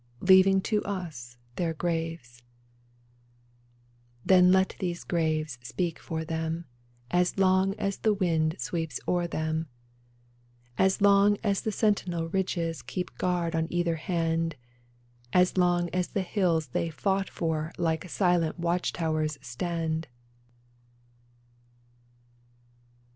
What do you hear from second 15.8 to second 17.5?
as the hills they fought